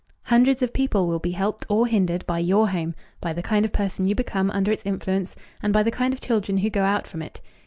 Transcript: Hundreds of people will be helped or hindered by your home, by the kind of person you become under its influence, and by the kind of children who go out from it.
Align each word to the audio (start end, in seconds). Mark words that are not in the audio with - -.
Hundreds 0.23 0.63
of 0.63 0.73
people 0.73 1.05
will 1.05 1.19
be 1.19 1.29
helped 1.29 1.63
or 1.69 1.85
hindered 1.85 2.25
by 2.25 2.39
your 2.39 2.69
home, 2.69 2.95
by 3.21 3.31
the 3.33 3.43
kind 3.43 3.63
of 3.63 3.71
person 3.71 4.07
you 4.07 4.15
become 4.15 4.49
under 4.49 4.71
its 4.71 4.81
influence, 4.83 5.35
and 5.61 5.71
by 5.71 5.83
the 5.83 5.91
kind 5.91 6.11
of 6.11 6.19
children 6.19 6.57
who 6.57 6.71
go 6.71 6.81
out 6.85 7.05
from 7.05 7.21
it. 7.21 7.39